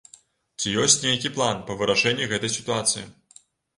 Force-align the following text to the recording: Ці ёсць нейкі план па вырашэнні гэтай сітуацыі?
Ці 0.61 0.71
ёсць 0.83 0.97
нейкі 1.03 1.31
план 1.37 1.61
па 1.67 1.75
вырашэнні 1.81 2.31
гэтай 2.33 2.53
сітуацыі? 2.57 3.05